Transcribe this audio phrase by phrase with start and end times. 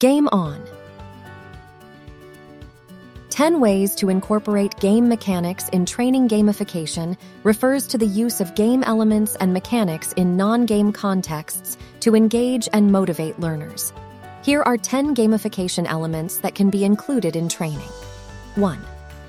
[0.00, 0.58] Game On
[3.28, 8.82] 10 Ways to Incorporate Game Mechanics in Training Gamification refers to the use of game
[8.82, 13.92] elements and mechanics in non game contexts to engage and motivate learners.
[14.42, 17.92] Here are 10 gamification elements that can be included in training.
[18.54, 18.78] 1.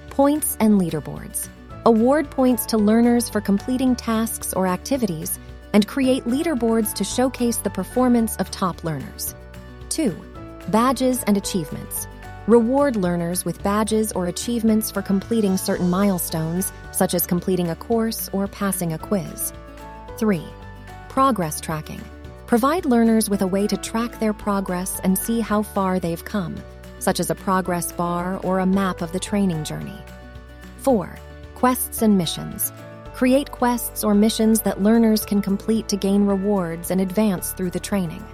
[0.09, 1.49] Points and leaderboards.
[1.85, 5.37] Award points to learners for completing tasks or activities
[5.73, 9.35] and create leaderboards to showcase the performance of top learners.
[9.89, 10.30] 2.
[10.71, 12.07] Badges and achievements.
[12.47, 18.29] Reward learners with badges or achievements for completing certain milestones, such as completing a course
[18.31, 19.51] or passing a quiz.
[20.17, 20.41] 3.
[21.09, 21.99] Progress tracking.
[22.47, 26.55] Provide learners with a way to track their progress and see how far they've come,
[26.99, 30.01] such as a progress bar or a map of the training journey.
[30.77, 31.19] 4.
[31.53, 32.71] Quests and missions.
[33.13, 37.79] Create quests or missions that learners can complete to gain rewards and advance through the
[37.79, 38.25] training.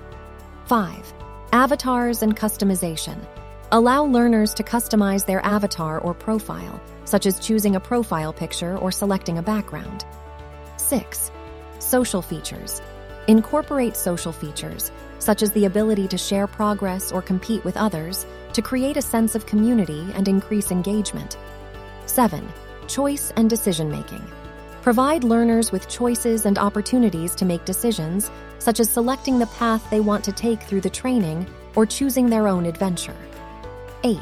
[0.68, 1.14] 5.
[1.54, 3.18] Avatars and customization.
[3.72, 8.92] Allow learners to customize their avatar or profile, such as choosing a profile picture or
[8.92, 10.06] selecting a background.
[10.76, 11.32] 6.
[11.80, 12.82] Social features.
[13.28, 18.62] Incorporate social features, such as the ability to share progress or compete with others, to
[18.62, 21.38] create a sense of community and increase engagement.
[22.08, 22.46] 7.
[22.88, 24.26] Choice and decision making.
[24.88, 30.00] Provide learners with choices and opportunities to make decisions, such as selecting the path they
[30.00, 33.18] want to take through the training or choosing their own adventure.
[34.06, 34.18] 8.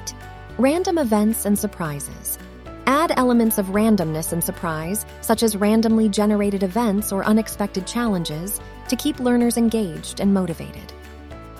[0.58, 2.40] Random events and surprises.
[2.88, 8.96] Add elements of randomness and surprise, such as randomly generated events or unexpected challenges, to
[8.96, 10.94] keep learners engaged and motivated.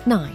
[0.06, 0.34] 9.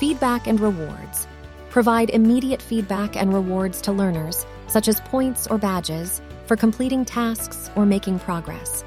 [0.00, 1.26] Feedback and rewards.
[1.68, 7.70] Provide immediate feedback and rewards to learners, such as points or badges, for completing tasks
[7.76, 8.82] or making progress.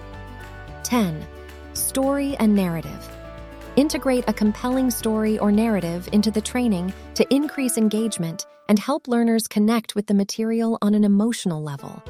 [0.84, 1.26] 10.
[1.74, 3.08] Story and narrative.
[3.76, 9.48] Integrate a compelling story or narrative into the training to increase engagement and help learners
[9.48, 12.02] connect with the material on an emotional level.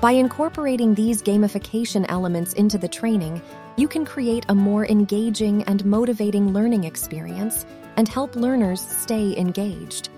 [0.00, 3.42] By incorporating these gamification elements into the training,
[3.76, 10.10] you can create a more engaging and motivating learning experience and help learners stay engaged.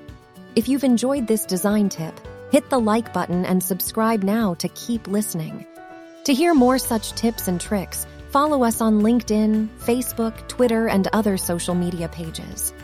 [0.54, 2.14] If you've enjoyed this design tip,
[2.52, 5.64] hit the like button and subscribe now to keep listening.
[6.24, 11.38] To hear more such tips and tricks, follow us on LinkedIn, Facebook, Twitter, and other
[11.38, 12.74] social media pages.